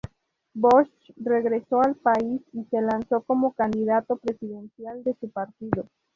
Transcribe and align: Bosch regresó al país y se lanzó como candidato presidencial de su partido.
Bosch 0.55 1.11
regresó 1.17 1.79
al 1.79 1.93
país 1.93 2.41
y 2.53 2.63
se 2.71 2.81
lanzó 2.81 3.21
como 3.21 3.53
candidato 3.53 4.15
presidencial 4.17 5.03
de 5.03 5.13
su 5.19 5.29
partido. 5.29 5.85